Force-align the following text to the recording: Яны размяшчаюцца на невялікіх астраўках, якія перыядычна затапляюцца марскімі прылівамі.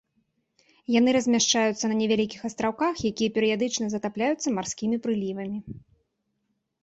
Яны 0.99 1.09
размяшчаюцца 1.17 1.85
на 1.89 1.95
невялікіх 1.99 2.41
астраўках, 2.49 2.95
якія 3.11 3.33
перыядычна 3.35 3.85
затапляюцца 3.95 4.47
марскімі 4.61 4.97
прылівамі. 5.07 5.57